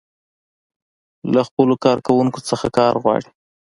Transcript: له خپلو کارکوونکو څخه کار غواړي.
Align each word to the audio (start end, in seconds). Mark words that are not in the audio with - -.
له 1.33 1.41
خپلو 1.47 1.73
کارکوونکو 1.85 2.39
څخه 2.49 2.67
کار 2.77 2.93
غواړي. 3.03 3.29